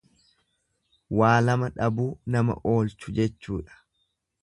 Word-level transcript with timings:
Waa 1.19 1.35
lama 1.45 1.69
dhabuu 1.77 2.09
namaa 2.37 2.59
oolchu 2.75 3.17
jechuudha. 3.21 3.83